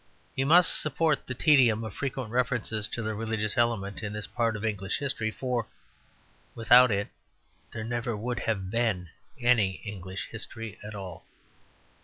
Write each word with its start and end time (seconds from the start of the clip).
He 0.35 0.43
must 0.43 0.81
support 0.81 1.27
the 1.27 1.35
tedium 1.35 1.83
of 1.83 1.93
frequent 1.93 2.31
references 2.31 2.87
to 2.87 3.03
the 3.03 3.13
religious 3.13 3.55
element 3.55 4.01
in 4.01 4.13
this 4.13 4.25
part 4.25 4.55
of 4.55 4.65
English 4.65 4.97
history, 4.97 5.29
for 5.29 5.67
without 6.55 6.89
it 6.89 7.09
there 7.71 7.83
would 7.85 7.87
never 7.91 8.35
have 8.47 8.71
been 8.71 9.09
any 9.39 9.73
English 9.85 10.29
history 10.31 10.79
at 10.83 10.95
all. 10.95 11.23